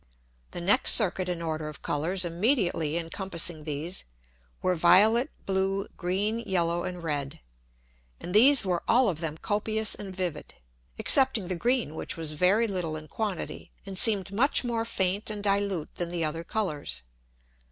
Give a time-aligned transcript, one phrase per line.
[0.49, 4.05] The next Circuit in order of Colours immediately encompassing these
[4.63, 7.39] were violet, blue, green, yellow, and red:
[8.19, 10.55] and these were all of them copious and vivid,
[10.97, 15.43] excepting the green, which was very little in quantity, and seemed much more faint and
[15.43, 17.03] dilute than the other Colours.